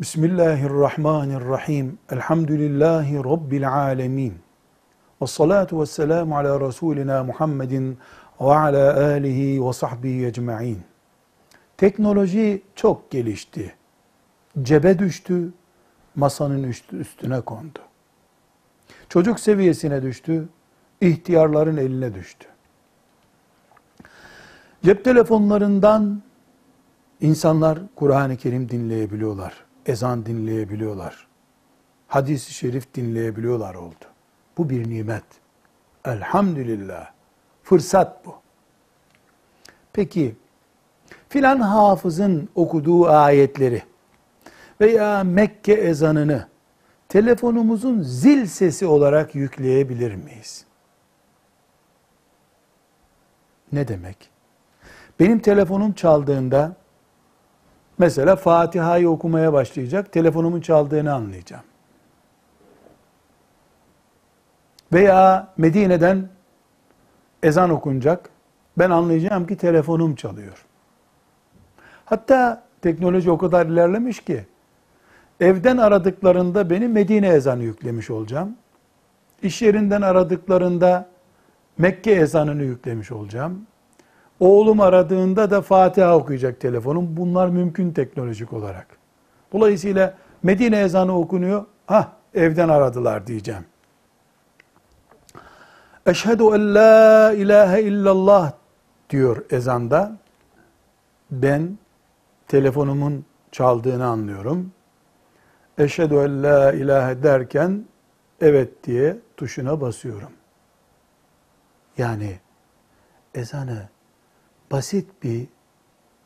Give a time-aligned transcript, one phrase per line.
[0.00, 1.98] Bismillahirrahmanirrahim.
[2.10, 4.34] Elhamdülillahi Rabbil alemin.
[5.22, 7.98] Ve salatu ve selamu ala Resulina Muhammedin
[8.40, 10.80] ve ala alihi ve sahbihi ecma'in.
[11.76, 13.74] Teknoloji çok gelişti.
[14.62, 15.52] Cebe düştü,
[16.16, 17.78] masanın üstüne kondu.
[19.08, 20.48] Çocuk seviyesine düştü,
[21.00, 22.46] ihtiyarların eline düştü.
[24.84, 26.22] Cep telefonlarından
[27.20, 31.26] insanlar Kur'an-ı Kerim dinleyebiliyorlar ezan dinleyebiliyorlar.
[32.08, 34.04] Hadis-i şerif dinleyebiliyorlar oldu.
[34.58, 35.24] Bu bir nimet.
[36.04, 37.10] Elhamdülillah.
[37.62, 38.34] Fırsat bu.
[39.92, 40.36] Peki
[41.28, 43.82] filan hafızın okuduğu ayetleri
[44.80, 46.48] veya Mekke ezanını
[47.08, 50.64] telefonumuzun zil sesi olarak yükleyebilir miyiz?
[53.72, 54.30] Ne demek?
[55.20, 56.76] Benim telefonum çaldığında
[57.98, 61.64] Mesela Fatiha'yı okumaya başlayacak, telefonumun çaldığını anlayacağım.
[64.92, 66.28] Veya Medine'den
[67.42, 68.30] ezan okunacak,
[68.78, 70.64] ben anlayacağım ki telefonum çalıyor.
[72.04, 74.46] Hatta teknoloji o kadar ilerlemiş ki,
[75.40, 78.56] evden aradıklarında beni Medine ezanı yüklemiş olacağım.
[79.42, 81.08] İş yerinden aradıklarında
[81.78, 83.66] Mekke ezanını yüklemiş olacağım.
[84.40, 87.16] Oğlum aradığında da Fatiha okuyacak telefonum.
[87.16, 88.86] Bunlar mümkün teknolojik olarak.
[89.52, 91.64] Dolayısıyla Medine ezanı okunuyor.
[91.86, 93.64] Ha evden aradılar diyeceğim.
[96.06, 98.52] Eşhedü en la ilahe illallah
[99.10, 100.16] diyor ezanda.
[101.30, 101.78] Ben
[102.48, 104.72] telefonumun çaldığını anlıyorum.
[105.78, 107.84] Eşhedü en la ilahe derken
[108.40, 110.32] evet diye tuşuna basıyorum.
[111.98, 112.38] Yani
[113.34, 113.88] ezanı
[114.70, 115.46] basit bir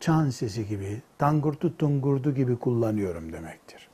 [0.00, 3.88] çan sesi gibi, tangurtu tungurdu gibi kullanıyorum demektir.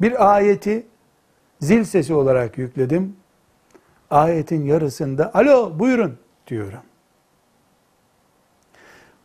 [0.00, 0.86] Bir ayeti
[1.60, 3.16] zil sesi olarak yükledim.
[4.10, 6.82] Ayetin yarısında alo buyurun diyorum.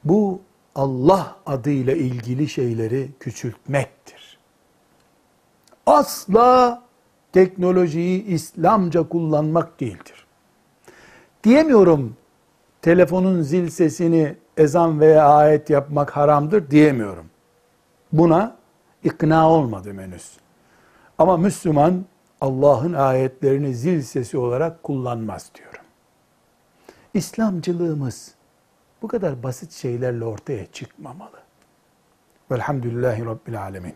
[0.03, 0.41] Bu
[0.75, 4.37] Allah adıyla ilgili şeyleri küçültmektir.
[5.85, 6.83] Asla
[7.33, 10.25] teknolojiyi İslamca kullanmak değildir.
[11.43, 12.17] Diyemiyorum
[12.85, 17.25] telefonun zil sesini ezan veya ayet yapmak haramdır diyemiyorum.
[18.11, 18.55] Buna
[19.03, 20.37] ikna olmadım henüz.
[21.17, 22.05] Ama Müslüman
[22.41, 25.81] Allah'ın ayetlerini zil sesi olarak kullanmaz diyorum.
[27.13, 28.31] İslamcılığımız
[29.01, 31.39] bu kadar basit şeylerle ortaya çıkmamalı.
[32.51, 33.93] Velhamdülillahi Rabbil Alemin.